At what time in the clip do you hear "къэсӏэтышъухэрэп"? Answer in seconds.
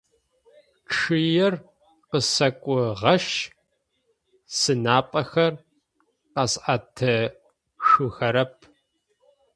6.33-8.53